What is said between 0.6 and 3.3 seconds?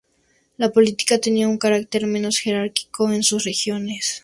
política tenía un carácter menos jerárquico en